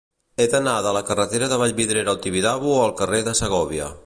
He 0.37 0.45
d'anar 0.53 0.73
de 0.85 0.93
la 0.97 1.03
carretera 1.11 1.51
de 1.53 1.61
Vallvidrera 1.65 2.13
al 2.17 2.21
Tibidabo 2.27 2.77
al 2.87 2.97
carrer 3.05 3.25
de 3.31 3.41
Segòvia. 3.43 3.97